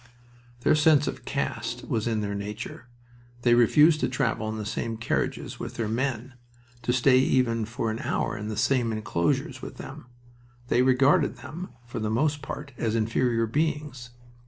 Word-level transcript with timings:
Their 0.61 0.73
sense 0.73 1.05
of 1.05 1.25
caste 1.25 1.87
was 1.87 2.07
in 2.07 2.21
their 2.21 2.33
nature. 2.33 2.87
They 3.43 3.53
refused 3.53 3.99
to 3.99 4.09
travel 4.09 4.49
in 4.49 4.57
the 4.57 4.65
same 4.65 4.97
carriages 4.97 5.59
with 5.59 5.75
their 5.75 5.87
men, 5.87 6.33
to 6.81 6.91
stay 6.91 7.19
even 7.19 7.65
for 7.65 7.91
an 7.91 7.99
hour 7.99 8.35
in 8.35 8.47
the 8.47 8.57
same 8.57 8.91
inclosures 8.91 9.61
with 9.61 9.77
them. 9.77 10.07
They 10.69 10.81
regarded 10.81 11.35
them, 11.35 11.69
for 11.85 11.99
the 11.99 12.09
most 12.09 12.41
part, 12.41 12.71
as 12.79 12.95
inferior 12.95 13.45
beings. 13.45 14.09